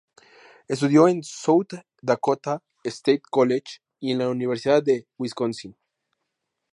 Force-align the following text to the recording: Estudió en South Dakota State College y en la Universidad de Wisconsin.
Estudió 0.67 1.07
en 1.07 1.21
South 1.23 1.73
Dakota 2.01 2.63
State 2.83 3.21
College 3.29 3.81
y 3.99 4.13
en 4.13 4.17
la 4.17 4.29
Universidad 4.29 4.81
de 4.81 5.05
Wisconsin. 5.19 5.77